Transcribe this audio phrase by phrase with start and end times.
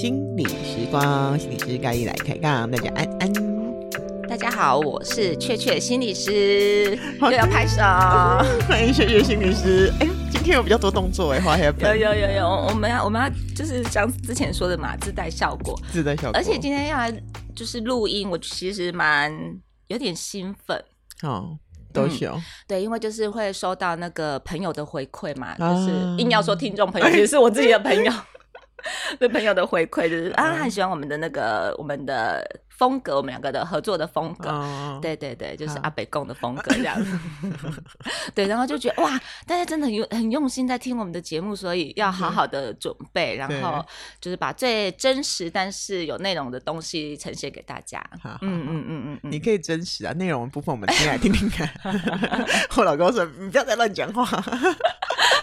[0.00, 3.32] 心理时光，心理师盖伊来开杠，大家安安。
[4.26, 7.82] 大家好，我是雀雀心理师，又要拍手，
[8.66, 9.92] 欢迎雀雀心理师。
[10.00, 16.32] 哎，今天有比较多动作哎，花黑有有有有，我们要我们要就是像之前说的嘛，自带效果，自带效果。
[16.32, 17.12] 而且今天要来
[17.54, 19.30] 就是录音，我其实蛮
[19.88, 20.82] 有点兴奋
[21.24, 21.58] 哦。
[21.92, 28.12] 都行、嗯，对，因为就是会收到那个朋友的回馈嘛，啊、就是硬要说听众朋友，其实是我自己的朋友，
[29.18, 32.44] 对朋友的回馈就是啊，很喜欢我们的那个我们的。
[32.80, 37.14] 风格，我们两个的合作的风格，哦、对对对，就是阿北贡的风格这样子。
[37.14, 37.76] 啊、
[38.34, 43.84] 对，然后就觉得哇，大家真的很用很用心在听我们的节目，所以要好好的准备，然后
[44.18, 48.02] 就是把最真实但是有内容的东西呈现给大家。
[48.24, 51.68] 嗯嗯嗯嗯嗯，你可以真实啊，内容部分我们听来听听看。
[52.78, 54.24] 我老公说，你不要再乱讲话。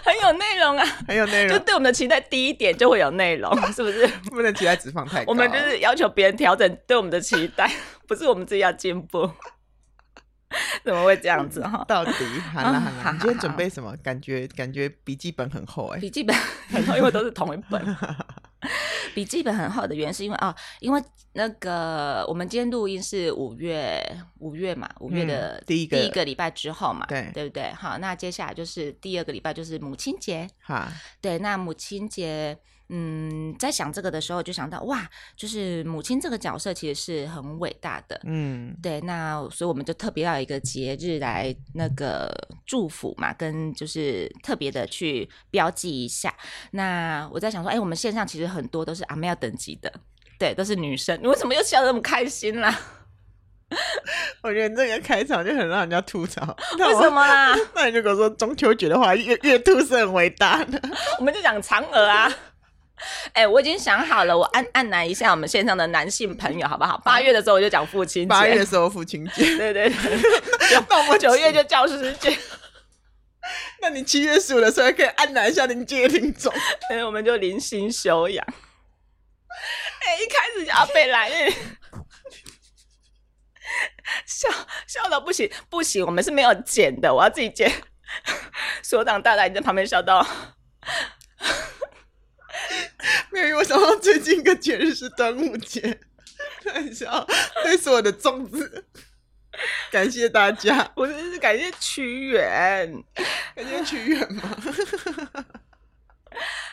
[0.08, 4.06] 很有内容啊，很有内容，就对我们的期待低一点就会有内容， 是不是？
[4.30, 5.30] 不能期待值放太高。
[5.30, 7.70] 我们就是要求别人调整对我们的期待，
[8.08, 9.30] 不是我们自己要进步。
[10.82, 11.84] 怎么会这样子哈？
[11.86, 12.12] 到底
[12.54, 13.94] 好了好了，你今天准备什么？
[14.02, 16.34] 感觉感觉笔记本很厚哎，笔记本
[16.70, 17.84] 很厚，因为都是同一本。
[19.14, 24.02] 笔记本很厚的原因是因为哦，因为那个我们今天录音是五月
[24.38, 27.72] 五月嘛，五月的第一个第一个礼拜之后嘛，对对不对？
[27.72, 32.58] 好，那接下来就是第二个礼拜就是母亲节，哈，对，那母亲节。
[32.90, 38.20] 嗯，在想这个的时候，就想到哇，就是母亲这个角色其实是很伟大的。
[38.24, 42.32] 嗯，对，那所以我们就特别要一个节日来那个
[42.64, 46.34] 祝福嘛，跟就是特别的去标记一下。
[46.70, 49.92] 那我在想说，哎，我们线上其实很多都是阿妹等级的，
[50.38, 52.74] 对，都是女生，你为什么又笑得那么开心啦？
[54.42, 56.56] 我觉得这个开场就很让人家吐槽。
[56.80, 57.54] 为什么啦？
[57.76, 60.80] 那你如果说中秋节的话，月月兔是很伟大的，
[61.18, 62.34] 我们就讲嫦娥啊。
[63.32, 66.98] 哎、欸，我已经想好了，我按按来一下我们线上的男性朋友，好不好？
[67.04, 70.20] 八月的时候我就讲父亲节，八月的时候父亲节，对对对。
[70.88, 72.36] 那我们九月就教师节。
[73.80, 76.52] 那你七月十五的时候可以按来一下您接听众，
[76.88, 78.44] 所以我们就零星休养。
[80.00, 81.30] 哎、欸，一开始就要被来，
[84.26, 84.48] 笑
[84.86, 87.72] 笑到不行不行，我们是没有剪的，我要自己剪。
[88.82, 90.26] 所长大大你在旁边笑到。
[93.30, 96.00] 没有，因为我想到最近一个节日是端午节，
[96.64, 97.26] 看一下，
[97.62, 98.84] 对是我的粽子，
[99.90, 103.04] 感谢大家， 我真是感谢屈原，
[103.54, 104.56] 感谢屈原嘛。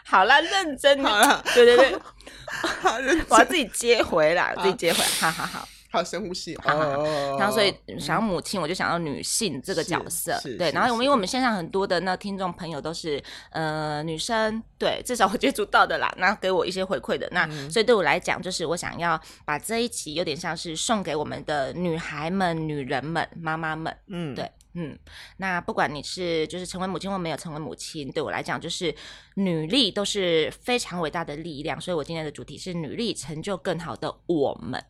[0.05, 1.99] 好啦，认真，好了，对对对，
[2.81, 5.67] 好认真，我要自己接回来，好自己接回来，好好好。
[5.95, 10.71] 好深呼吸，然后所以想要母亲，我就想要女性这个角色，对。
[10.71, 24.97] 然后我们因为我们线上很多的那听众朋友都是呃女生，对，至少我接触到的啦，那给我一些回馈的，那所以对我来讲，就是我想要把这一期有点像是送给我们的女孩们、女人们、妈妈们，嗯，对，嗯。
[25.37, 28.93] 那不管你是就是成为母亲或没有成为母亲，对我来讲，就是
[29.35, 31.79] 女力都是非常伟大的力量。
[31.79, 34.83] 所以我今天的主题是女力成就更好的我们。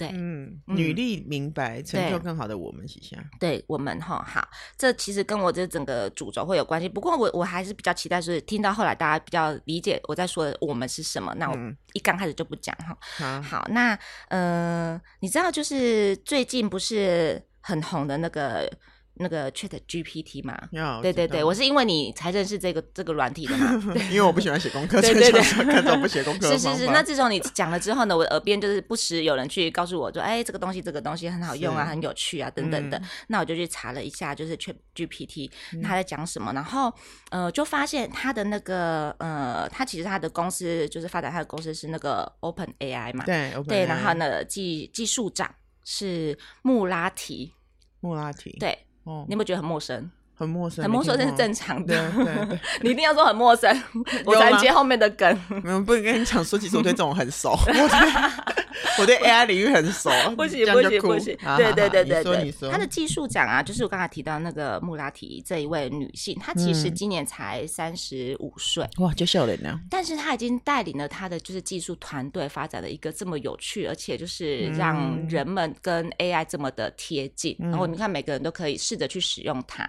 [0.00, 3.22] 对，嗯，女力明白，成就更好的我们，旗下。
[3.38, 6.88] 对我们哈，好，这其实跟我这整个主轴会有关系。
[6.88, 11.34] 不过我我还是比较期待，是听到后来大家比较理解我在说的我们是什么。
[11.36, 11.56] 那我
[11.92, 12.96] 一刚开始就不讲哈。
[13.20, 18.72] 嗯、好，那呃，你知道就是最近不是很红的那个。
[19.20, 26.48] 那个 Chat GPT 嘛，yeah, 对对对，我是因为你才认识这个这个软体的嘛， 因为我不喜欢写功课，对对对，看到不写功课。
[26.52, 32.98] 是是是，那自从你讲了之后呢，我耳边就是不时有人去告诉我说，哎，这个东西这个东西很好用啊，很有趣啊，等等的。
[32.98, 35.50] 嗯、那我就去查了一下，就是 Chat GPT
[35.82, 36.92] 他在讲什么，嗯、然后
[37.30, 45.54] 呃，就发现他的那个呃，他其实他的公司就是发展他的公司是那个 Open AI 嘛，对对，然后呢，技技术长
[45.84, 47.52] 是穆拉提，
[48.00, 48.78] 穆拉提，对。
[49.10, 50.10] 哦，你有没有觉得很陌生？
[50.36, 52.10] 很陌生，很陌生是正常的。
[52.12, 53.68] 对对对， 你一定要说很陌生，
[54.24, 55.38] 我才接后面的梗。
[55.62, 57.54] 没有，不能跟你讲说，其实我对这种很熟。
[58.98, 61.36] 我对 AI 领域很熟，不行不行不行。
[61.56, 69.80] 对对对对对，他的技术奖啊，就是我刚才提到那个穆拉提这一位女性，她其实今年才三十五岁，哇，就笑脸呢。
[69.88, 77.56] 但是她已经带领了她的就是技术团队，发展了一个这么有趣，而且就是让人们跟 AI 这么的贴近。
[77.58, 79.86] 然后你看，每个人都可以试着去使用它，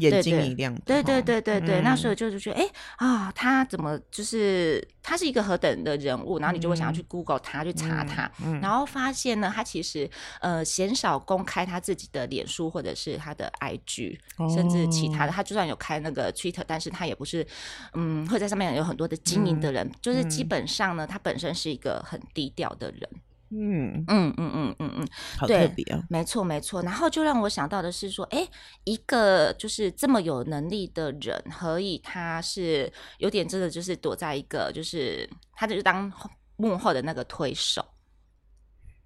[0.00, 0.74] 眼睛一亮。
[0.86, 6.38] 对对对对对，那时候就是觉得，哎啊，她怎么就是她是一个何等的人物？
[6.38, 8.30] 然后你就会想要去 Google 她，去查他。
[8.60, 10.08] 然后发现呢，他其实
[10.40, 17.46] 呃鲜少公开他自己的脸书或者是他的 IG，、哦、甚至其他的，他就算有开那个 Twitter，但是他也不是
[17.94, 23.08] 嗯会在上面有很多的经营的人，嗯、就是基本上呢，他本身是一个很低调的人。
[23.48, 26.02] 嗯嗯嗯嗯嗯嗯，好特别啊！
[26.10, 28.44] 没错没错，然后就让我想到的是说，哎，
[28.82, 36.12] 一个就是这么有能力的人，何以他是有点真的就是躲在一个，就是他就是当
[36.56, 37.84] 幕后的那个推手。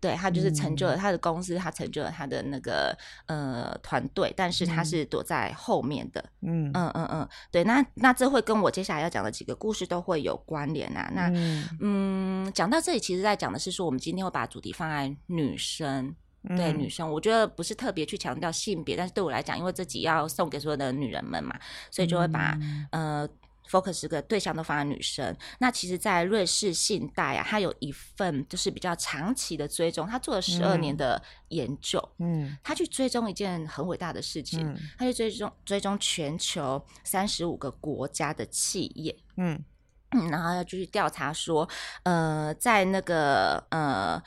[0.00, 6.24] 对，他就是成就了他的公司，嗯、他成就了他的那个呃团队，但是他是躲在后面的。
[6.40, 11.10] 嗯嗯嗯嗯，对，那那这会跟我接下来要讲的几个故事都会有关联啊。
[11.14, 16.14] 那嗯，嗯，讲到这里，其实在讲的是说，我们今天会把主题放在女生，
[16.48, 21.54] 对、嗯、女生，我觉得不是特别去强调性别，但是对我来讲，因为这集要送给所有的女人们嘛，
[21.90, 23.28] 所以就会把、嗯、呃。
[23.70, 25.36] Focus 个对象都放在女生。
[25.58, 39.62] 那其实，在瑞士信贷啊，他有一份就是比较长期的追踪，他做了十二年的研究，嗯，他去追踪一件很伟大的事情，嗯、他去追踪追踪全球三十五个国家的企业，嗯，
[40.10, 41.68] 嗯然后要继续调查说，
[42.02, 44.20] 呃，在那个呃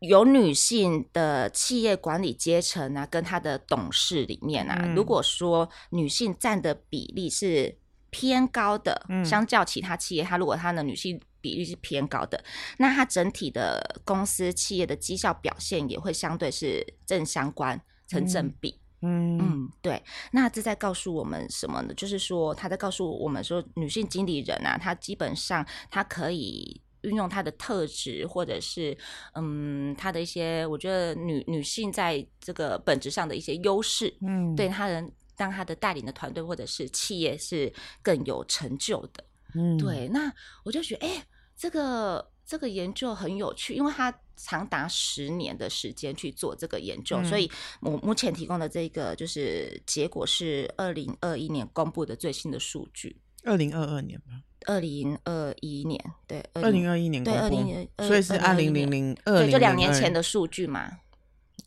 [0.00, 7.78] 有女性的企业管理阶层啊，跟他的董事里面啊，嗯、如果说女性占的比例是
[8.16, 12.42] 偏高的，相较其他企业，它如果它的女性比例是偏高的，
[12.78, 17.78] 那它整体的公司企业的绩效表现也会相对是正相关，
[18.08, 18.80] 成正比。
[19.02, 20.02] 嗯嗯，对。
[20.32, 21.92] 那这在告诉我们什么呢？
[21.92, 28.96] 就是说，他在告诉我们说，女性经理人啊，她基本上她可以运用她的特质，或者是
[29.34, 35.12] 嗯，她的一些，我觉得女女性在这个本质上的一些优势，嗯，对他人。
[35.36, 37.72] 当他的带领的团队或者是企业是
[38.02, 39.22] 更有成就的，
[39.54, 40.32] 嗯，对，那
[40.64, 41.22] 我就觉得，哎、欸，
[41.56, 47.50] 这个这个研究很有趣，因为他长达十年的时间去做这个研究，嗯、所以
[47.80, 54.26] 我目前提供的这个就是结果是二零二一年公布的最新的数据，二零二二年吧，
[54.66, 60.90] 二零二一年，对，二零二一年，对，二零，所以是二零零零二，对，就两年前的数据嘛。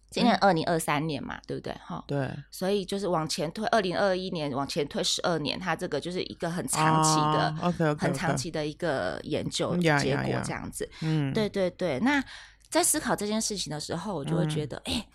[0.10, 1.72] 今年二零二三年嘛，嗯、对不对？
[1.86, 7.98] 哈，对，所以就是往前推，二零二一年往前推十二年，它这个就是一个很长期的、哦、okay, okay, okay.
[8.00, 10.90] 很长期的一个研究结果，这样子。
[11.02, 12.00] 嗯，对对对。
[12.00, 12.24] 那
[12.70, 15.06] 在思考这件事情的时候，我就会觉得，哎、嗯，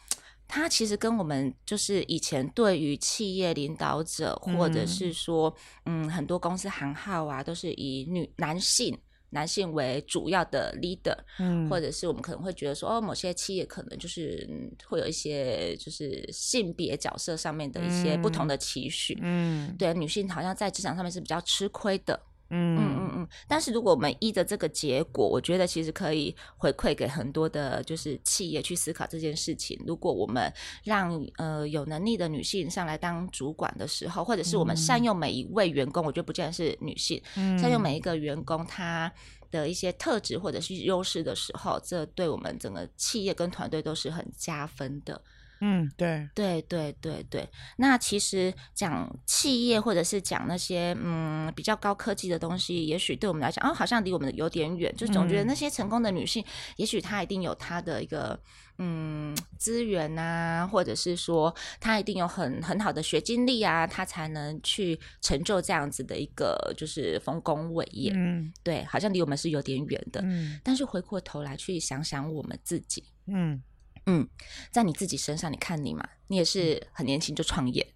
[0.47, 5.53] 它其实跟我们就是以前对于企业领导者，或者是说，
[5.87, 8.97] 嗯，嗯，很多公司行号啊，都是以女男性。
[9.35, 14.49] 男性为主要的 leader，嗯，或者是我们可能会觉得说，哦，某些企业可能就是
[14.87, 22.19] 会有一些就是性别角色上面的一些不同的期许，嗯，对，女性好像在职场上面是比较吃亏的，
[22.51, 23.29] 嗯嗯嗯嗯。
[23.49, 29.81] 但是如果我们依着这个结果，我觉得其实可以回馈给很多的，就是企业去思考这件事情。
[29.87, 30.53] 如果我们
[30.83, 39.13] 让呃有能力的女性上来当主管的时候，或者是我们善用每一位员工，嗯、我觉得不见得是女性，嗯、善用每一个员工他
[39.51, 45.21] 的一些特质或者是优势的时候，这对我们整个企业跟团队都是很加分的。
[45.61, 47.49] 嗯，对，对，对，对，对。
[47.77, 58.39] 那其实讲企业或者是讲那些嗯比较高科技的东西，也许对我们来讲，哦，好像离我们有点远，就总觉得那些成功的女性，嗯、也许她一定有她的一个
[58.79, 68.13] 嗯资源啊，或者是说她一定有很很好的学经历啊，她才能去成就这样子的一个就是丰功伟业。
[68.15, 70.21] 嗯，对，好像离我们是有点远的。
[70.25, 73.63] 嗯，但是回过头来去想想我们自己，嗯。
[74.07, 74.29] 嗯，
[74.71, 77.87] 在你自己身上，你看你嘛，你也是很年轻就创业，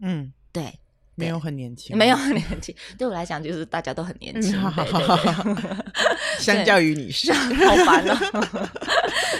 [0.00, 0.78] 嗯，对，
[1.14, 4.52] 没有很年轻，没有很年轻，对我来讲就是大家都很年轻，
[6.38, 8.68] 相较于你是好烦哦，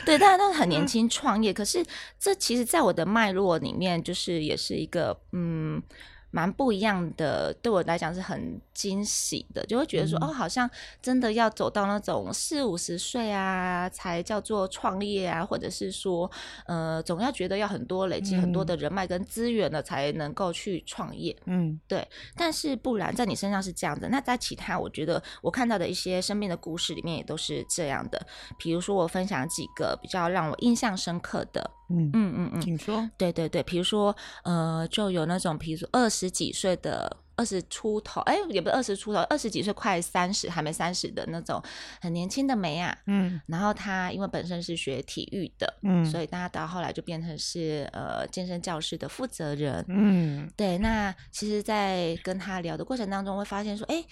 [0.05, 1.85] 对，大家都很年轻创业，可是
[2.19, 5.83] 这其实，在我的脉络里面，就是也是一个嗯。
[6.31, 10.69] 蛮不一样的，对我来讲是很惊喜的，就会觉得说，嗯、哦，好像
[11.01, 16.31] 真的要走到那种四五十岁啊，才叫做创业啊，或者是说，
[16.67, 21.37] 呃，总要觉得要很多累积很多的人脉跟资源了，才能够去创业。
[21.47, 22.07] 嗯，对。
[22.37, 28.27] 但是不然，在你身上是这样的，那在其他，我觉得我看到的一些身边的故事里面也都是这样的。
[28.59, 31.71] 比如说，我分享几个比较让我印象深刻的。
[31.91, 33.09] 嗯嗯嗯嗯，请说。
[33.17, 41.63] 对对对，比如说，呃，就有那种，比如说二十几岁的，二十出头，哎，也不是二十出头，二十几岁快三十还没三十的那种
[42.01, 42.97] 很年轻的梅啊。
[43.07, 43.41] 嗯。
[43.47, 49.85] 然后她因为本身是学体育的，嗯，所以大家到后来就变成是呃健身教室的负责人。
[49.89, 50.51] 嗯。
[50.57, 54.05] 对，那其实，在跟她聊的过程当中，会发现说，哎。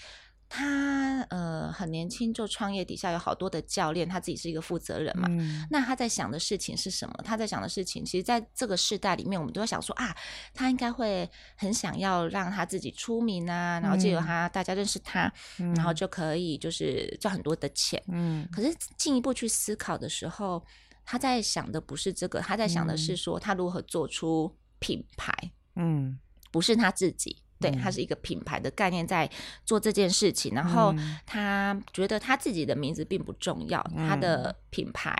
[0.49, 5.27] 他呃很年轻就创业，底下有好多的教练，他自己是一个负责人嘛。
[5.29, 7.13] 嗯、那他在想的事情是什么？
[7.23, 10.15] 他在想的事情，其实在这个世代里面，我们都会想说啊，
[10.53, 18.01] 他应该会很想要让他自己出名啊，然后借由他大家认识他，嗯、然后就可以就是赚很多的钱。
[18.07, 20.65] 嗯，可是进一步去思考的时候，
[21.03, 25.33] 他在想的不是这个，他在想的是说他如何做出品牌。
[25.75, 26.17] 嗯，
[26.51, 27.43] 不是他自己。
[27.59, 29.29] 对，他是一个品牌的概念在
[29.65, 30.93] 做这件事情，然后
[31.25, 35.15] 他觉得他自己的名字并不重要，他的品牌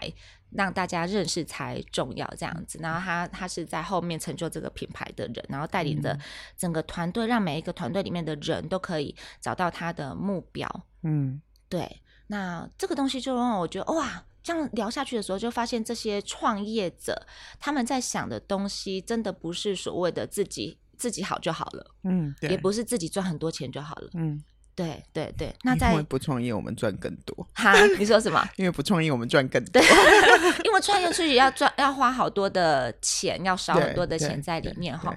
[0.52, 2.78] 让大家认识才重要，这样子。
[2.82, 6.18] 然后他他是在后面成就这个品牌的人，然后带领着
[6.56, 10.70] 整个团队，让每一个团队里面的人都可以找到他的目标。
[11.04, 12.02] 嗯，对。
[12.28, 17.26] 那这个东西就让我觉得哇，这样聊下去的时候，就发现这些创业者
[17.60, 20.78] 他们在想的东西，真的不是所谓的自己。
[20.98, 24.44] 自己好就好了，嗯，对，也不是自己赚很多钱就好了，嗯，
[24.76, 25.56] 对对对。
[25.64, 27.48] 那在因为不创业，我们赚更多。
[27.54, 28.44] 哈，你说什么？
[28.58, 29.82] 因为不创业，我们赚更多。
[30.66, 35.16] 因为创业出去要赚，要花好多的钱，要烧很多的钱在里面哈。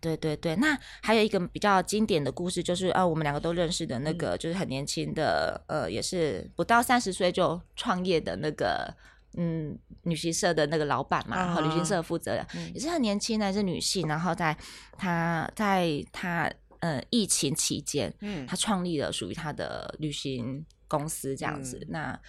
[0.00, 0.54] 对对对。
[0.56, 8.94] 那还有一个比较经典的故事，就是呃，我们两个都认识的那个，就是很年轻的，呃，也是不到三十岁就创业的那个。
[9.34, 11.64] 嗯，旅行社的那个老板嘛，和、uh.
[11.64, 14.06] 旅行社负责人、嗯、也是很年轻的，是女性。
[14.06, 14.54] 然后在
[14.98, 21.78] 她在她呃疫情期间，嗯，她创立了属于她的旅行公司，这样子。
[21.82, 22.20] 嗯、那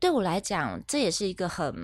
[0.00, 1.74] 对我来讲，这也是一个很……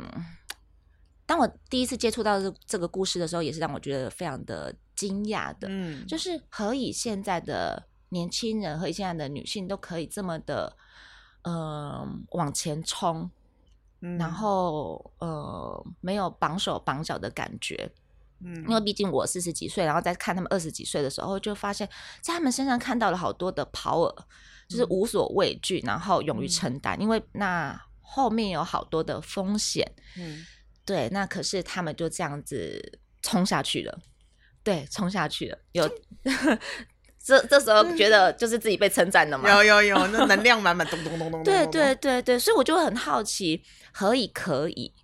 [1.27, 5.69] 当我第一次接触到这这个故事的时候，也是让我觉得非常的惊讶的。
[5.71, 10.75] 嗯，就是何以现在的年轻人和现在的女性都可以这么的，
[11.43, 13.31] 嗯、呃，往前冲。
[14.01, 17.91] 然后呃，没有绑手绑脚的感觉，
[18.45, 21.89] 嗯，因为毕竟我四十几岁，然后再看他们二十几岁的时候，就发现，
[22.21, 24.15] 在他们身上看到了好多的 power，
[24.69, 30.47] 就是无所畏惧，然后勇于承担，因为那后面有好多的风险，嗯，
[30.85, 33.99] 对，那可是他们就这样子冲下去了，
[34.63, 35.91] 对，冲下去了，有。
[37.29, 39.51] 这这时候觉得就是自己被称赞了嘛？
[39.51, 41.45] 有有有，那能量满满，咚咚咚咚咚。
[41.45, 44.95] 对对对对，所以我就很好奇，何以可以？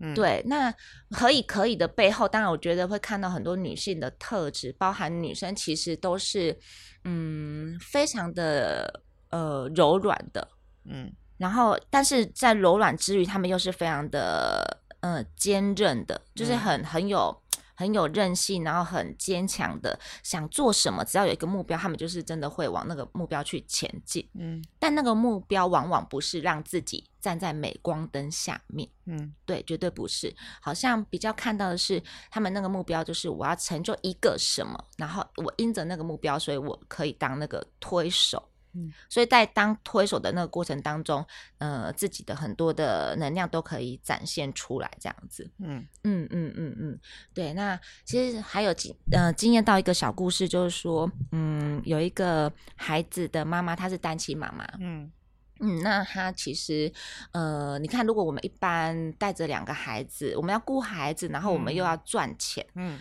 [0.00, 0.74] 嗯，对，那
[1.10, 6.58] 何以可以的背后，当然我觉得会看到很多女性的特质，包含女生其实都是
[7.04, 10.48] 嗯非常的呃柔软的，
[10.86, 17.39] 嗯，然后但是在柔软之余，她们又是非常的呃坚韧的，就是很很有。
[17.80, 24.28] 很有韧性，然后很坚强的，想做什么，只要有一个目标，他们就是真的会往那个目标去前进。
[24.34, 28.86] 嗯，但那个目标往往不是让自己站在镁光灯下面。
[29.06, 30.30] 嗯，对，绝对不是。
[30.60, 38.49] 好像比较看到的是，他们那个目标就是我要成就一个什么，然后我因着那个目标，所以我可以当那个推手。
[38.72, 41.26] 嗯，所以在当推手的那个过程当中，
[41.58, 45.50] 呃，自己的很多的能量都可以展现出来，这样子。
[45.58, 47.00] 嗯嗯嗯嗯嗯，
[47.34, 47.52] 对。
[47.54, 54.64] 那其实还有经呃经验到一个小故事，就是说，嗯，有一个孩子的妈妈，她是单亲妈妈。
[54.78, 55.10] 嗯
[55.58, 56.92] 嗯，那她其实
[57.32, 63.00] 呃，你看，如果我们一般带着两个孩子，我们要顾孩子，然后我们又要赚钱，嗯，嗯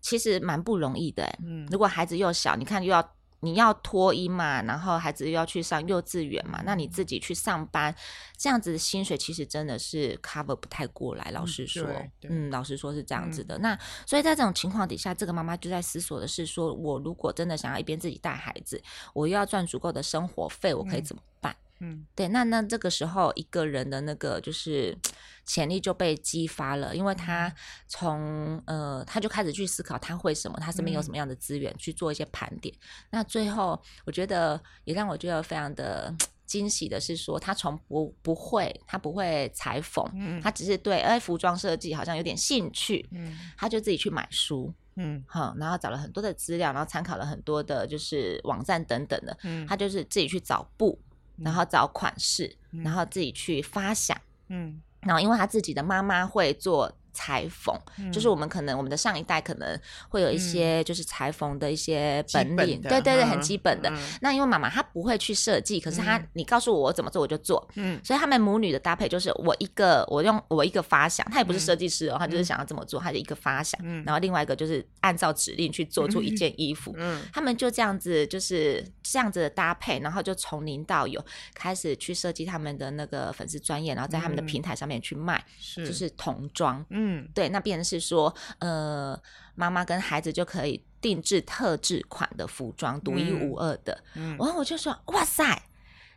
[0.00, 1.24] 其实蛮不容易的。
[1.44, 3.14] 嗯，如果孩子又小，你看又要。
[3.40, 7.94] 你要脱衣嘛，然后孩子又要去上幼稚园嘛，那你自己去上班，
[8.36, 11.30] 这样子的薪水其实真的是 cover 不太过来。
[11.30, 11.86] 老实说，
[12.22, 13.56] 嗯，老实说是这样子的。
[13.58, 18.82] 嗯、那所以在这种情况底下，这个妈妈就在思索的是说，我如果真的想要一边自己带孩子，
[19.14, 21.52] 我又要赚足够的生活费，我可以怎么办？
[21.52, 24.96] 嗯嗯，对，那那这个时候一个人的那个就是
[25.44, 27.52] 潜力就被激发了，因为他
[27.86, 32.74] 从呃他就开始去思考他会什么，他身边有什么样的资源去做一些盘点。
[32.74, 32.80] 嗯、
[33.10, 36.12] 那最后我觉得也让我觉得非常的
[36.46, 50.98] 惊喜的是说，他从不不会，他不会裁缝，嗯、他只是对哎服装设计好像有点兴趣，嗯，他就自己去买书，嗯，好，然后找了很多的资料，然后参考了很多的就是网站等等的，嗯，他就是自己去找布。
[51.42, 54.16] 然后找款式，嗯、然后自己去发想，
[54.48, 56.92] 嗯，然后因为他自己的妈妈会做。
[57.10, 63.90] 裁缝，嗯、就是我们可能我们的上一代可能会有一些就是裁缝的一些本领，对对对，很基本的。
[63.90, 81.24] 嗯、那因为妈妈她不会去设计，可是她、嗯、你告诉我我怎么做我就做，嗯，所以他们母女的搭配就是我一个我用我一个发想，她也不是设计师哦，她、嗯、就是想要这么做，她的一个发想，嗯、然后另外一个就是按照指令去做出一件衣服，嗯，他们就这样子就是这样子的搭配，然后就从零到有
[81.54, 87.08] 开始去设计他们的那个粉丝专业，然后在他们的平台上面去卖，是就是童装，嗯。
[87.08, 89.18] 嗯，对，那变成是说，呃，
[89.54, 93.98] 妈妈跟孩子就可以定制特制款的服装，独一无二的。
[94.14, 95.62] 嗯，然后我就说，哇塞，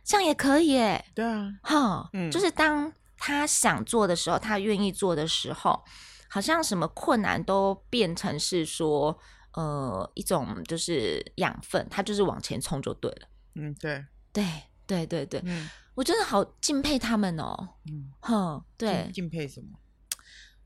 [0.04, 1.02] 这样也可以耶。
[1.14, 5.82] 对啊，哈，嗯，就是当他想做的时候，他愿意做的时候，
[6.28, 9.18] 好像什么困难都变成是说，
[9.54, 13.28] 呃，一种就是养分，他就是往前冲就对了。
[13.54, 14.44] 嗯，对，对，
[14.86, 17.68] 对，对，对，嗯，我真的好敬佩他们哦。
[17.90, 19.78] 嗯，哼，对，敬佩什么？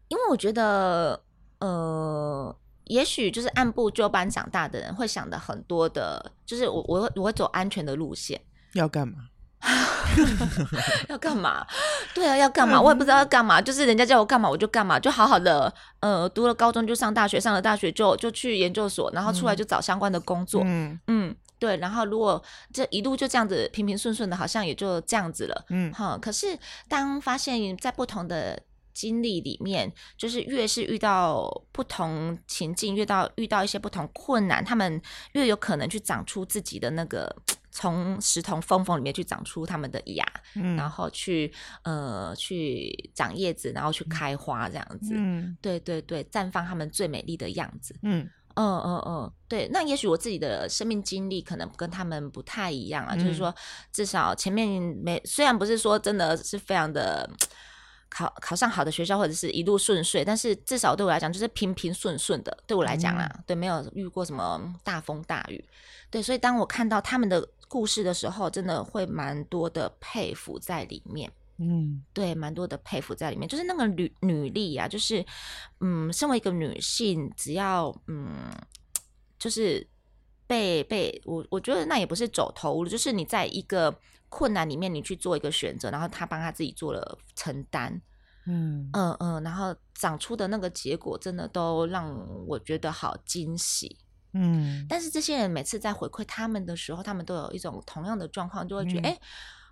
[0.09, 1.25] 因为我觉得，
[1.61, 2.57] 呃。
[2.89, 8.41] 也许就是按部就班长大的人会想的很多的，就是我我我会走安全的路线。
[8.75, 9.29] 要干嘛？
[11.09, 11.67] 要干嘛？
[12.15, 12.81] 对啊，要干嘛？
[12.81, 13.61] 我也不知道要干嘛。
[13.61, 20.63] 就是人家叫我干嘛我就干嘛，就好好的呃读了高中就上大学，上了大学就就去研究所，然后出来就找相关的工作。
[20.65, 21.77] 嗯嗯，对。
[21.79, 22.43] 然后如果
[22.73, 25.65] 这一路就这样子平平顺顺的，好像也就这样子了。
[25.71, 26.17] 嗯，好。
[26.17, 26.59] 可是
[26.89, 28.59] 当发现，在不同的
[28.95, 35.01] 经历里面，就是越是遇到不同情境，越到遇到一些不同困难，他们
[35.33, 37.35] 越有可能去长出自己的那个
[37.77, 41.53] 从石头缝缝里面去长出它们的芽，嗯、然后去
[41.83, 45.13] 呃去长叶子，然后去开花这样子。
[45.15, 47.95] 嗯，对对对，绽放它们最美丽的样子。
[48.03, 49.69] 嗯嗯嗯嗯，对。
[49.71, 53.55] 那也许我自己的生命经历可能跟他们不太一样啊，嗯、就是说
[53.93, 57.29] 至少前面没虽然不是说真的是非常的。
[58.09, 62.57] 考考上好的学校，或者是一路顺遂，但是至少对我来讲就是平平顺顺的。
[62.67, 65.63] 对我来讲啊，嗯、对，没有遇过什么大风大雨。
[66.09, 71.31] 对，所以当我看到他们的故事的时候，真的会蛮多的佩服在里面。
[71.59, 73.49] 嗯，对，蛮多的佩服在里面。
[73.49, 75.25] 就是那个女女力啊，就是
[75.81, 78.51] 嗯，身为一个女性，只要嗯，
[79.39, 79.87] 就是
[80.47, 83.95] 被被我我觉得那也不是走投无路，就是你在一个。
[84.29, 88.03] 困难里面，你去做一个选择，然后她帮她自己做了承担，
[88.45, 92.13] 嗯嗯嗯，然后长出的那个结果，真的都让
[92.45, 93.97] 我觉得好惊喜，
[94.37, 94.87] 嗯。
[94.89, 99.21] 但是这些人每次在回馈他们的时候，他们都有一种同样的状况，就会觉得，哎、嗯，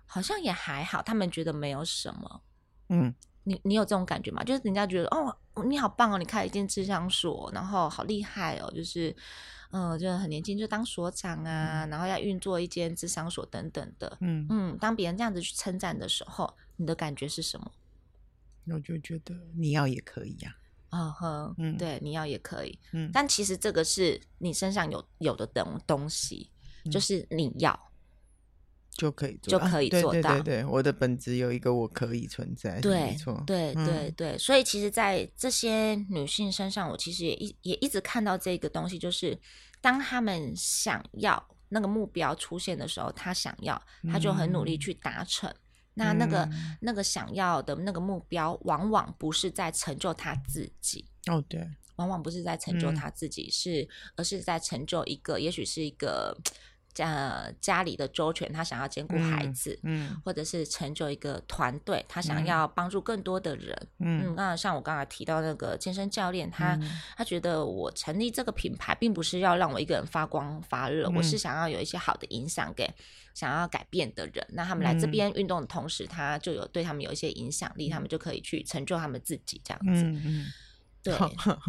[0.05, 2.41] 好像也还好，他们觉得没有什么，
[2.89, 3.13] 嗯。
[3.47, 4.43] 你你有这种感觉吗？
[4.43, 9.15] 就是人家觉得，哦，你好棒哦，你开了一间智商所，然后好厉害哦，就是。
[9.71, 14.17] 嗯，就很年轻就当所长啊，嗯、然后要运作一间智商所等等的。
[14.21, 17.69] 嗯嗯，当别人这样子去称赞的时候，你的感觉是什么？
[18.67, 20.64] 我就觉得你要也可以呀、啊。
[20.95, 22.79] 嗯哼，嗯，对，你要也可以。
[22.93, 26.49] 嗯，但其实这个是你身上有有的东东西，
[26.85, 27.77] 嗯、就是你要。
[28.97, 30.11] 就可以做，就可以做到。
[30.11, 33.43] 对对对，我的本质有一个我可以存在，对，没错。
[33.45, 39.37] 对对对，所以其实，在这些女性身上，我其实也一也一直看到这个东西，就是
[39.81, 45.49] 当她们想要那个目标出现的时候，她想要，她就很努力去达成。
[45.49, 45.55] 嗯、
[45.95, 46.47] 那那个
[46.81, 51.03] 那个想要的那个目标，往往不是在成就他自己。
[51.25, 56.37] 哦，对，往往不是在成就他自己，是、嗯、而是在成就一个，也许是一个。
[56.95, 72.89] 家家里的周全，他想要兼顾孩子，嗯，嗯或者是成就一个团队，他想要帮助更多的人，嗯，那、嗯、像我刚才提到那个健身教练，他、嗯、他觉得我成立这个品牌，并不是要让我一个人发光发热，嗯、我是想要有一些好的影响给
[73.33, 80.45] 想要改变的人，那他们来这边运动的同时，他就有对他们有一些影响力，嗯、他们就可以去成就他们自己这样子，嗯嗯，
[81.03, 81.13] 对，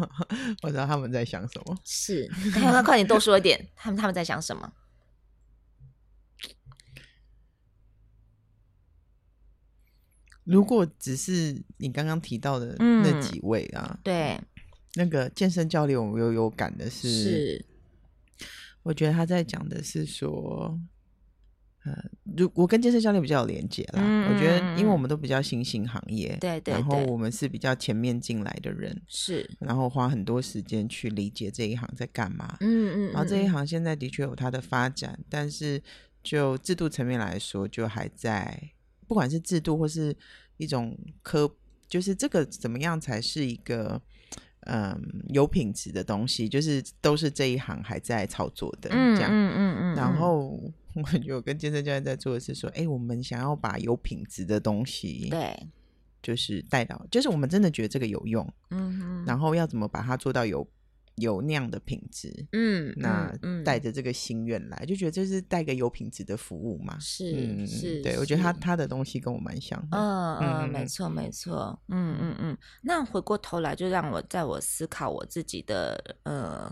[0.63, 4.71] 我知道他们在想什么，是， 那快点多说一点，他们他们在想什么？
[10.47, 14.39] 如果只是你刚刚提到的那几位啊，嗯、对，
[14.95, 17.65] 那个健身教练，我有有感的是，是
[18.81, 20.79] 我觉得他在讲的是说，
[21.83, 21.93] 呃，
[22.37, 35.83] 如我跟健身教练比较有连接啦，嗯、我觉得因为我们都比较新兴行业，对，对对，然后我们是比较前面进来的人，是，然后花很多时间去理解这一行在干嘛，嗯，嗯嗯，然后这一行现在的确有它的发展，但是
[36.23, 38.71] 就制度层面来说，就还在。
[39.07, 40.15] 不管是制度或是
[40.57, 41.49] 一种科，
[41.87, 44.01] 就是这个怎么样才是一个
[44.61, 49.93] 嗯有品质的东西，就是都是这一行还在操作的，嗯、这样，嗯嗯嗯。
[49.93, 50.59] 嗯，然后
[50.93, 55.67] 我觉得我跟健身教练在做的是说，哎，我们想要把有品质的东西，对，
[56.21, 58.47] 就是带到，就是我们真的觉得这个有用，
[59.25, 60.67] 然后要怎么把它做到有。
[61.17, 63.31] 有那样的品质，嗯，那
[63.65, 72.57] 带着这个心愿来，嗯、就觉得这是带个有品质的服务嘛，是，嗯、是，对，是我觉得他他的东西跟我蛮像的，嗯嗯，没错没错，嗯嗯嗯。
[72.83, 76.71] 那回过头来，就让我在我思考我自己的呃，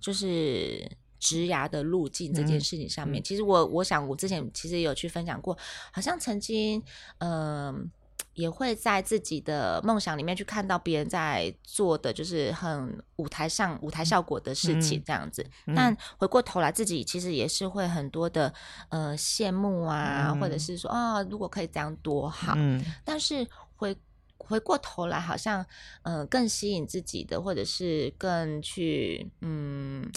[0.00, 5.56] 就是职涯的路径这件事情上面，嗯、其实我我想我之前其实有去分享过，
[5.92, 6.82] 好像曾经，
[7.18, 7.84] 嗯、呃。
[8.34, 15.42] 也会在自己的梦想里面去看到别人在做的，就是很舞台上舞台效果的事情这样子。
[15.66, 18.52] 嗯嗯、但回过头来，自己其实也是会很多的
[18.88, 22.54] 呃羡慕啊，嗯、或者是说啊、哦，如果可以这样多好。
[22.56, 23.96] 嗯、但是回
[24.38, 25.64] 回过头来，好像
[26.02, 30.10] 呃更吸引自己的，或者是更去嗯。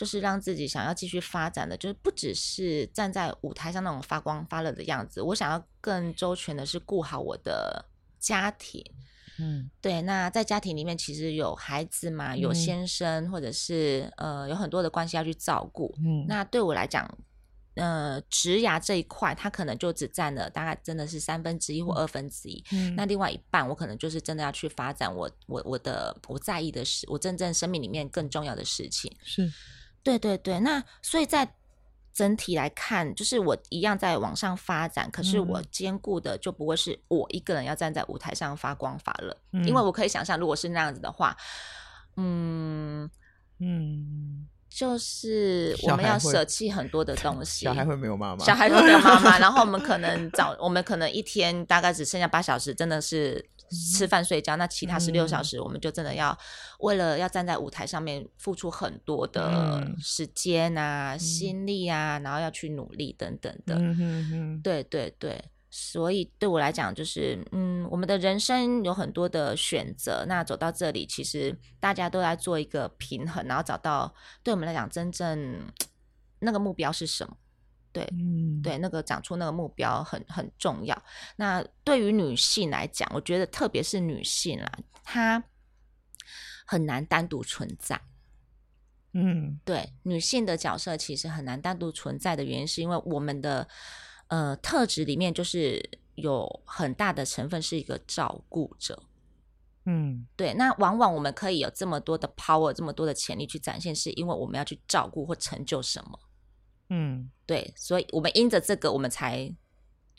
[0.00, 5.20] 就是让自己想要继续发展的，就是不只是站在舞台上那种发光发热的样子。
[5.20, 7.84] 我想要更周全的是顾好我的
[8.18, 8.82] 家庭，
[9.38, 10.00] 嗯，对。
[10.00, 15.94] 那在家庭里面，其实有孩子嘛，有先生，嗯、或者是呃，有很多的关系要去照顾。
[15.98, 17.06] 嗯，那对我来讲，
[17.74, 22.64] 呃，职涯这一块，它可能就只占了大概真的是三分之一或二分之一。
[22.72, 29.46] 嗯，那另外一半，我可能就是真的要去发展我我我的我在意的事，我真正生命里面更重要的事情是。
[30.02, 31.54] 对对对，那所以在
[32.12, 41.36] 整体来看，就是我一样在往上发展，可是我兼顾的就不会是我一个人要站在舞台上发光发热，嗯、因为我可以想象，如果是那样子的话，
[42.16, 43.10] 嗯。
[43.62, 53.44] 嗯，就是我们要舍弃很多的东西， 小孩会没有妈妈，小孩会没有妈妈， 然后我们可能早，我们可能一天大概只剩下八小时，真的是。
[53.72, 56.36] 吃饭睡觉，那其他十六小时，我们就真的要
[56.80, 63.76] 为了要站在舞台上面付出很多的时间啊、心力啊，然后要去努力等等的。
[64.60, 65.40] 对对对，
[65.82, 70.26] 所以对我来讲，就是嗯，我们的人生有很多的选择。
[70.28, 75.58] 那走到这里，其实大家都在做一个平衡，然后找到对我们来讲真正
[76.38, 77.34] 那个目标是什么。
[77.92, 81.02] 对，嗯，对，那个长出那个目标很很重要。
[81.36, 84.70] 那对于女性来讲，我觉得特别是女性啦，
[85.02, 85.42] 她
[86.66, 87.98] 很难单独存在。
[89.14, 93.66] 嗯，对，女性的角色其实很难单独存在的原因，是因为我们的
[94.30, 99.00] 呃特质里面就是有很大的成分是一个照顾者。
[99.84, 106.18] 嗯，对，那往往我们可以有这么多的 power，这么多的潜力去展现，是因为我们要去照顾或成就什么。
[106.88, 109.54] 嗯，对，所以我们因着这个，我们才。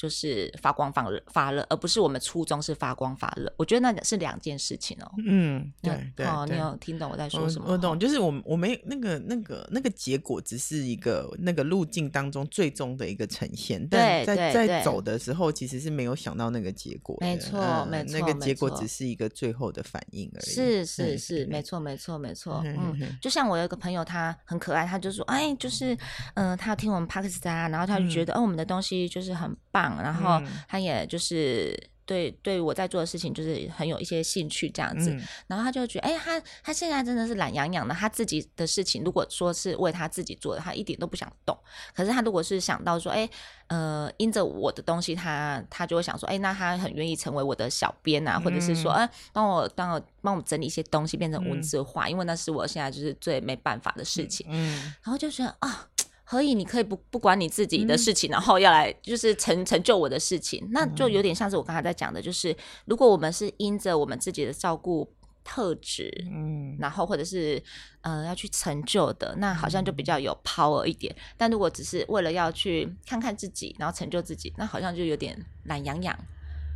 [0.01, 3.53] 就是发光发热发热，而不是我们初衷是发光发热。
[3.55, 5.11] 我觉得那是两件事情哦。
[5.27, 6.25] 嗯，对对。
[6.25, 7.67] 哦，你有听懂我在说什么？
[7.71, 13.87] 我懂，就是我我没那个那个那个结果，只是一个那个路径当中最终的一个呈现。
[13.91, 17.15] 但在在走的时候，其实是没有想到那个结果。
[17.21, 20.45] 没错，没错，那个结果只是一个最后的反应而已。
[20.45, 22.59] 是是是，没错没错没错。
[22.65, 25.95] 嗯，就像我有一个朋友，他很可爱，他就说，哎，就是
[26.33, 30.01] 嗯，他听我们 Podcast 啊，然后他就觉得，哦，我们的东西就是很棒。
[30.01, 41.57] 然后他也就是对对我在做的事情就是很有一些兴趣这样子，嗯、然后他就觉得，哎，他他现在真的是懒洋洋的，他自己的事情如果说是为他自己做的，他一点都不想动。
[41.95, 43.29] 可是他如果是想到说，哎，
[43.67, 54.45] 呃，因着我的东西，他他就会想说，哎，那他很愿意成为我的小编啊，或者是说，哎，帮我帮我帮我整理一些东西变成文字化，嗯、因为那是我现在就是最没办法的事情。
[54.49, 55.87] 嗯，然后就觉得啊。
[56.31, 65.13] 可以，你可以不不管你自己的事情，嗯、然后要来就是成成就我的事情，那就有点像是我刚才在讲的，就是如果我们是因着我们自己的照顾
[65.43, 67.61] 特质，嗯，然后或者是
[67.99, 71.13] 呃要去成就的，那好像就比较有 power 一点。
[71.17, 76.17] 嗯、但如果只是为了要去看看自己，然后成就自己，那好像就有点懒洋洋，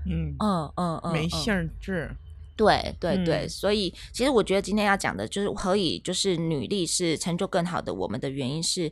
[0.06, 0.36] 嗯。
[0.38, 2.13] 嗯嗯嗯，没兴致。
[2.56, 8.91] 对对对，嗯、所以其实我觉得今天要讲的就是何以，就是女力是成就更好的我们的原因是。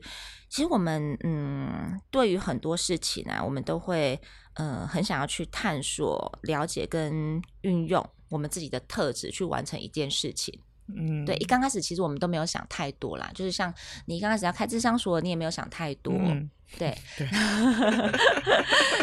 [0.49, 4.19] 其实我们嗯，对于很多事情呢、啊，我们都会
[4.53, 10.59] 呃很想要去探索、了解跟运用我们自己的特质去完成一件事情。
[10.95, 13.73] 嗯，对，一刚开始其实我们都没有想太多啦，就是像
[14.05, 16.13] 你刚开始要开智商所，你也没有想太多。
[16.13, 16.47] 嗯
[16.79, 17.27] 对，对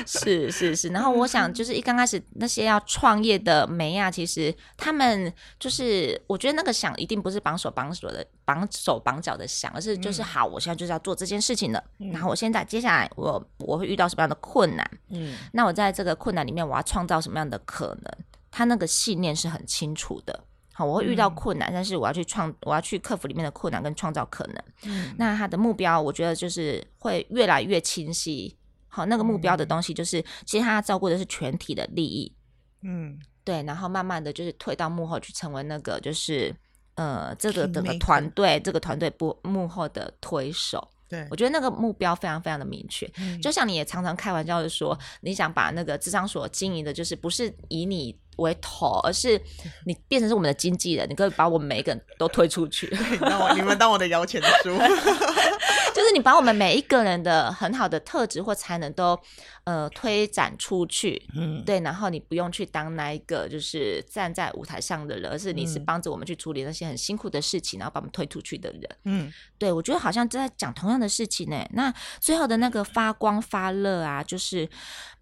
[0.07, 0.89] 是是是。
[0.89, 11.83] 然后我想，就是一刚开始那些要创业的妹啊，其实他们就是，我觉得那个想一定不是绑手绑手的绑手绑脚的想，而是就是好，我现在就是要做这件事情了。
[11.99, 14.91] 嗯、然后我现在接下来我我会遇到什么样的困难？
[15.11, 18.13] 嗯，那我在这个困难里面，我要创造什么样的可能？
[18.51, 20.45] 他那个信念是很清楚的。
[20.87, 24.57] 我会遇到困难，嗯、但是我要去创，我要去克服里面的困难跟创造可能。
[24.85, 28.57] 嗯、那他的目标，我觉得就是会越来越清晰。
[28.89, 32.35] 好，那个目标的东西就是，嗯、其实他照顾的是全体的利益。
[32.83, 33.63] 嗯，对。
[33.63, 36.55] 然后慢慢的就是退到幕后去，成为那个就是
[36.95, 40.89] 呃，这个整个团队，这个团队不幕后的推手。
[41.09, 43.09] 对，我觉得那个目标非常非常的明确。
[43.19, 48.19] 嗯、就像你也常常开玩笑的说，你想把那个智商所经营的，就是不是以你。
[48.41, 49.41] 为头，而是
[49.87, 52.87] 你变成是我们的经纪人，你可以把我们每一个人都推出去。
[53.21, 54.77] 当我你们当我的摇钱树，
[55.95, 59.19] 就是你把我们每一个人的很好的特质或才能都
[59.65, 61.23] 呃推展出去。
[61.37, 68.83] 嗯，对，然后你不用去当那一个就是站在舞台上的人，而是你是帮着我们去处理那些很辛苦的事情，然后把我们推出去的人。
[69.05, 71.57] 嗯，对，我觉得好像在讲同样的事情呢。
[71.73, 74.69] 那最后的那个发光发热啊，就是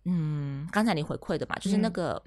[0.04, 2.22] 嗯，刚才你回馈的嘛，就是那个。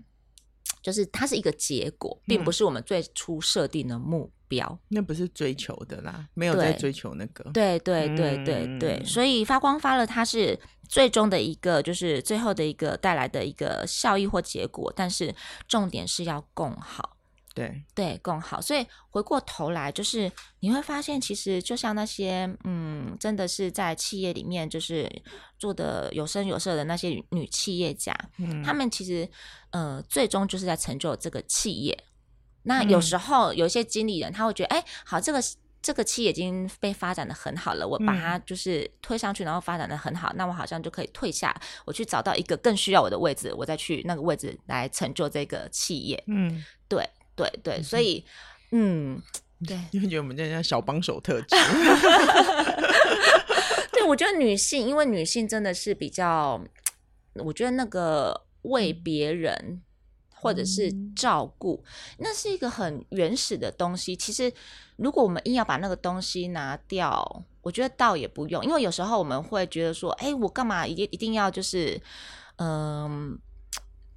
[0.81, 4.67] 嗯就是它是一个结果，并不是我们最初设定的目标。
[4.67, 7.49] 嗯，那不是追求的啦，没有在追求那个。
[7.51, 14.91] 对对对对对，对，所以发光发热，它是最终的一个，就是最后的一个带来的一个效益或结果。
[14.95, 15.33] 但是
[15.67, 17.17] 重点是要共好。
[17.53, 18.59] 对对，共好。
[18.61, 25.09] 所以回过头来，就是你会发现，其实就像那些嗯，真的是在企业里面就是
[25.57, 29.27] 做的有声有色的那些女企业家，嗯，他们其实
[29.71, 32.03] 呃，最终就是在成就这个企业。
[32.63, 35.39] 那有时候有一些经理人，他会觉得，哎、嗯欸，好，这个
[35.81, 46.23] 这个企业已经被发展的很好了，我把它就是推上去，然后发展的很好，那我好像就可以退下，我去找到一个更需要我的位置，我再去那个位置来成就这个企业。
[46.27, 47.07] 嗯，对。
[47.33, 48.23] 对对，所以，
[48.71, 49.19] 嗯，
[49.67, 51.55] 对，因为觉得我们这叫小帮手特质。
[53.91, 56.59] 对，我觉得女性，因为女性真的是比较，
[57.35, 59.81] 我觉得那个为别人
[60.33, 61.83] 或者是照顾，
[62.17, 64.15] 嗯，那是一个很原始的东西。
[64.15, 64.51] 其实，
[64.95, 72.01] 如果我们硬要把那个东西拿掉，我觉得倒也不用，因为有时候我们会觉得说，哎，我干嘛一定一定要就是，
[72.57, 73.39] 嗯。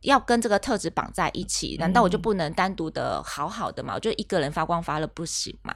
[0.04, 3.94] 要跟这个特质绑在一起，难道我就不能单独的好好的吗？
[3.94, 5.74] 我就一个人发光发热不行嘛？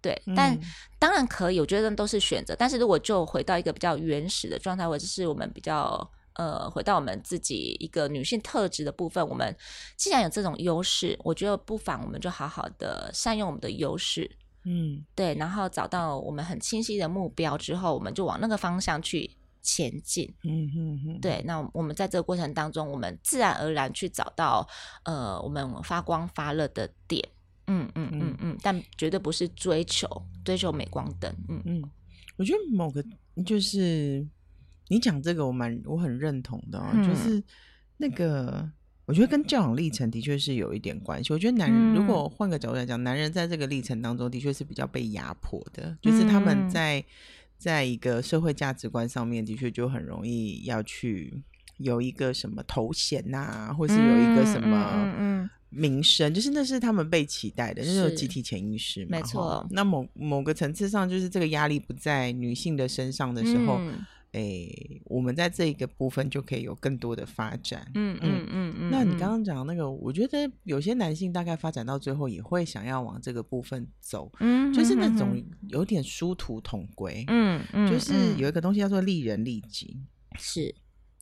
[0.00, 0.56] 对，但
[0.98, 2.54] 当然可以，我觉得都是选择。
[2.56, 9.54] 但是如果就回到一个比较原始的状态，或者是我们比较呃，回到我们自己一个女性特质的部分，我们
[9.96, 14.30] 既然有这种优势，我觉得不妨我们就好好的善用我们的优势，
[14.64, 19.37] 嗯，对，然后找到我们很清晰的目标之后，我们就往那个方向去。
[19.62, 24.66] 前进，嗯嗯嗯，对，那我们在这个过程当中，我们自然而然去找到，
[25.04, 27.26] 呃，我们发光发热的点，
[27.66, 30.08] 嗯嗯嗯嗯，但绝对不是追求
[30.44, 31.62] 追求镁光灯，嗯。
[31.64, 31.82] 嗯，
[32.36, 33.04] 我觉得某个
[33.44, 34.26] 就是
[34.88, 37.42] 你讲这个我蛮我很认同的，哦，嗯，就是
[37.96, 38.68] 那个
[39.06, 41.32] 我觉得跟教养历程的确是有一点关系。
[41.32, 47.04] 我觉得男人，嗯，如果换个角度来讲，男人在这个历程当中的确是比较被压迫的，就是他们在。
[47.58, 51.42] 在一个社会价值观上面，的确就很容易要去
[51.78, 59.08] 有一个什么头衔呐、啊，或是有一个什么名声，就是那是他们被期待的，就是有集体潜意识嘛。
[59.10, 59.66] 没错。
[59.70, 63.80] 那某某个层次上，就是这个压力不在女性的身上的时候。
[64.32, 67.90] 欸，我们在这一个部分就可以有更多的发展。
[67.94, 68.90] 嗯嗯嗯嗯。
[68.90, 74.30] 那你刚刚讲那个，我觉得有些男性大概发展到最后也会想要往这个部分走。
[74.40, 77.24] 嗯，就是那种有点殊途同归。
[77.28, 77.90] 嗯嗯。
[77.90, 79.96] 就是有一个东西叫做利人利己。
[80.38, 80.74] 是，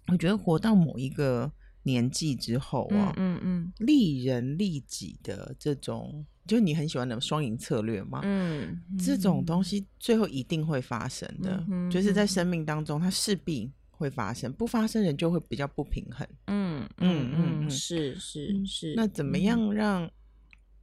[0.08, 1.50] 我觉得活到某一个
[1.86, 6.26] 年纪之后啊，嗯嗯，利人利己的这种。
[6.46, 8.20] 就是你很喜欢的双赢策略吗？
[8.22, 14.52] 嗯，这种东西最后一定会发生的，嗯、就是在生命当中，它势必会发生。
[14.52, 16.24] 不发生，人就会比较不平衡。
[16.46, 18.94] 嗯嗯嗯，嗯，是是是。
[18.94, 20.08] 那怎么样让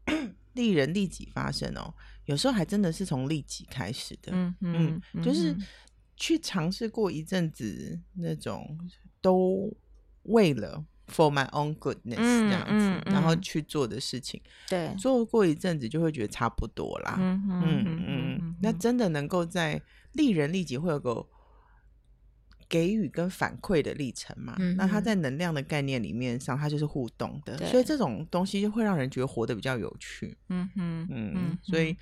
[0.51, 1.93] 利人利己发生哦？
[2.25, 4.33] 有时候还真的是从利己开始的。
[4.33, 5.55] 嗯嗯，就是
[6.17, 8.77] 去尝试过一阵子那种
[9.21, 9.73] 都
[10.23, 10.83] 为了。
[11.07, 17.17] For my own goodness，嗯、这样子、然后去做的事情，对，做过一阵子就会觉得差不多啦。
[17.19, 19.81] 嗯嗯嗯，那真的能够在
[20.13, 21.27] 利人利己会有个
[22.69, 24.75] 给予跟反馈的历程嘛、嗯？
[24.77, 30.37] 那它在能量的概念里面上，它就是互动的，所以这种东西就会让人觉得活得比较有趣。
[30.47, 31.97] 嗯嗯嗯，所以。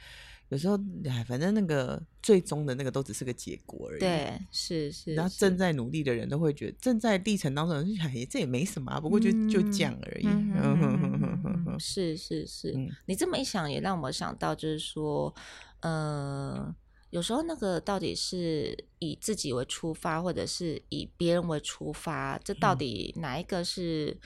[0.52, 4.00] 有时候，哎，反正那个最终的那个都只是个结果而已。
[4.02, 5.16] 对，是是。
[5.16, 10.28] 然后正在努力的人都会觉得，正在历程当中，哎，这也没什么、啊，不过就、嗯、就这样而已。
[10.28, 11.78] 嗯。
[11.80, 15.34] 是是是、嗯，你这么一想，也让我想到，就是说，
[15.80, 16.76] 呃，
[17.12, 24.18] 有时候那个到底是以自己为出发，或者是以别人为出发，这到底哪一个是？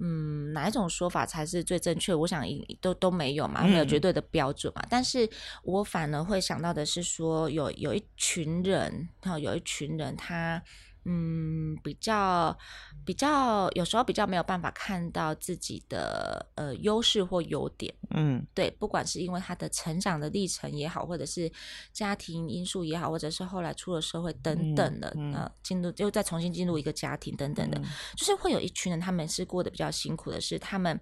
[0.00, 2.14] 嗯，哪一种说法才是最正确？
[2.14, 2.44] 我想
[2.80, 4.82] 都都没有嘛，没有绝对的标准嘛。
[4.82, 5.28] 嗯、但是
[5.62, 10.62] 我反而会想到的是说，有有一群人，哈，有一群人他。
[11.04, 12.56] 嗯，比较
[13.04, 17.94] 比较，有时候比较没有办法看到自己的呃优势或优点。
[18.10, 21.50] 嗯，对，不管是因为他的成长的历程也好，或者是
[21.92, 27.84] 家庭因素也好，或者是后来出了社会等等的，嗯嗯、呃，进入又再重新进入一个家庭等等的，嗯、
[28.16, 31.00] 就是会有一群人，他们是过得比较辛苦的是他们。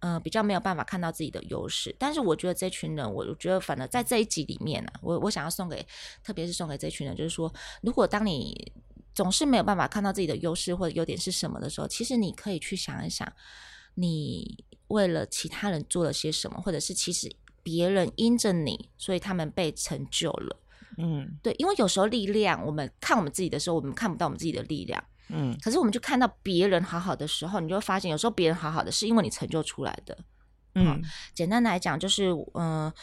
[0.00, 1.92] 呃，比较没有办法看到自己的优势。
[1.98, 5.84] 但是我觉得这群人，我觉得反而在这一集里面呢、啊，我我想要送给，
[6.22, 8.70] 特别是送给这群人，就是说，如果当你
[9.18, 13.26] 总是没有办法看到自己的优势或者优点是什么的时候，其实你可以去想一想，
[13.94, 17.28] 你为了其他人做了些什么，或者是其实
[17.64, 20.56] 别人因着你，所以他们被成就了。
[20.98, 25.02] 嗯，对，因为有时候力量，我们看我们自己的时候，我们看不到我们自己的力量。
[25.30, 30.16] 嗯，可是我们就看到别人好好的时候，你就会发现，有时候别人好好的是因为你成就出来的。
[30.76, 31.02] 嗯，
[31.34, 32.94] 简单来讲就是，嗯、呃，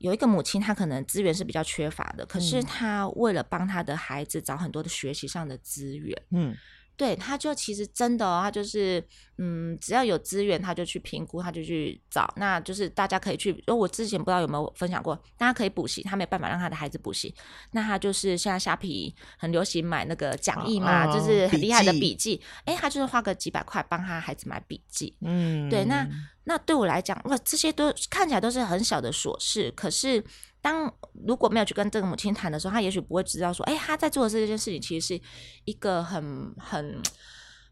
[0.00, 6.20] 有一个母亲，她可能资源是比较缺乏的，可是她为了帮她的孩子找很多的学习上的资源。
[6.30, 6.56] 嗯。
[7.00, 9.02] 对，他就其实真的哦，他就是，
[9.38, 12.30] 嗯，只要有资源，他就去评估，他就去找。
[12.36, 17.34] 那就是大家可以去，因为我之前不知道有没有分享过，大家可以补习，他没办法让他的孩子补习，
[17.70, 25.16] 那他就是现在虾皮很流行买那个讲义嘛，哦、就是很厉害的笔记，哎，他就是花个几百块帮他孩子买笔记。
[25.22, 26.06] 嗯，对，那
[26.44, 30.22] 那对我来讲，哇，这些都看起来都是很小的琐事，可是。
[30.62, 30.92] 当
[31.26, 35.22] 如果没有去跟这个母亲谈的时候，他也许不会知道说，哎，他在做的这件事情其实是
[35.64, 37.02] 一个很很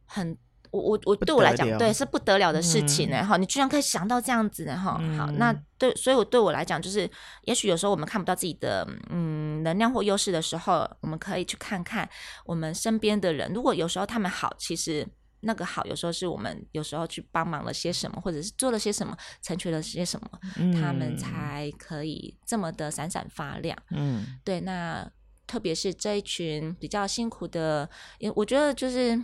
[0.07, 0.37] 很，
[0.70, 3.24] 我我我对我来讲，对是不得了的事情呢。
[3.24, 4.77] 哈、嗯，你居然可以想到这样子呢。
[4.77, 7.11] 哈、嗯，好，那对，所以我对我来讲，就是
[7.44, 12.09] 也许有时候我们看不到自己的嗯能量或优势的时候，我们可以去看看
[12.46, 15.07] 我们身边的人，如果有时候他们好，其实。
[15.40, 23.77] 那个好，有时候是我们有时候去帮忙了些什么，或者是做了些什么，成全了些什么，嗯、他们才可以这么的闪闪发亮。
[23.90, 24.61] 嗯，对。
[24.61, 25.11] 那
[25.46, 29.22] 特别是这一群比较辛苦的，因为我觉得就是。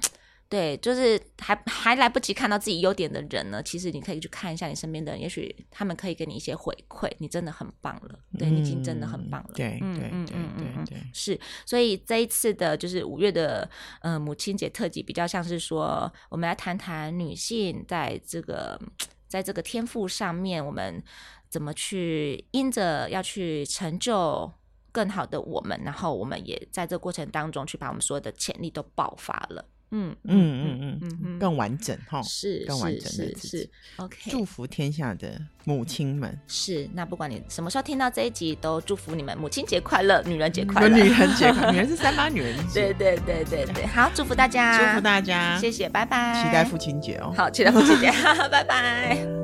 [0.54, 9.50] 对，就是还还来不及看到自己优点的人呢，其实你可以去看一下你身边的人，也许他们可以给你一些回馈，你真的很棒了，对，你已经真的很棒了。
[9.52, 11.36] 对，嗯嗯嗯嗯对，是。
[11.66, 13.68] 所以这一次的就是五月的
[14.00, 18.80] 呃母亲节特辑，比较像是说，我们来谈谈女性在这个
[19.26, 21.02] 在这个天赋上面，我们
[21.50, 24.48] 怎么去因着要去成就
[24.92, 29.64] 更好的我们，然后我们也在这过程当中去把我们所有的潜力都爆发了。
[29.96, 36.36] 嗯嗯嗯嗯嗯嗯，更完整哈，是更完整的是是 OK，祝福天下的母亲们。
[36.48, 42.92] 是，那不管你什么时候听到这一集，都祝福你们母亲节快乐，女人节快乐，女人节快乐， 女人是三八女人节。
[42.92, 49.43] 对对对对对，好，祝福大家，祝福大家，谢谢，拜拜，期待父亲节哦，好，期待父亲节，哈哈，拜拜。